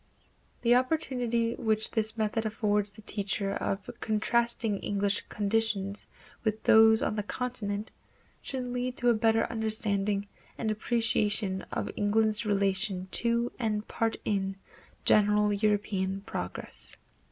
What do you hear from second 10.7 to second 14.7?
appreciation of England's relation to and part in